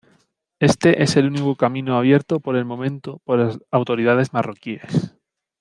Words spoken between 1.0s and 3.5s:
es el único camino abierto por el momento por